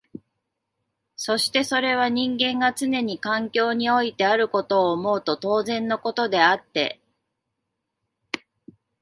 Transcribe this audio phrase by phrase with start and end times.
[1.15, 6.99] そしてそれは人間がつねに環境においてあることを思うと当然のことであって、